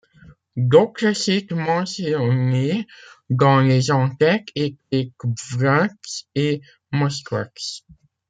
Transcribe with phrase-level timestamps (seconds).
[0.57, 2.87] D'autres sites mentionné
[3.29, 7.83] dans les en-têtes étaient kbgvax et moskvax.